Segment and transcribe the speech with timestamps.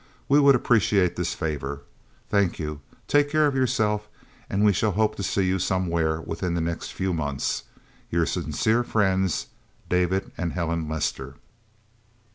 [0.27, 1.83] We would appreciate this favor.
[2.27, 4.09] Thank you, take care of yourself,
[4.49, 7.65] and we shall hope to see you somewhere within the next few months.
[8.09, 9.49] Your sincere friends,
[9.89, 11.35] David and Helen Lester."